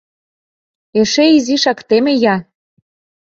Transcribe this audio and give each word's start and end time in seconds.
Эше 0.99 1.25
изишак 1.37 1.79
теме-я! 1.87 2.35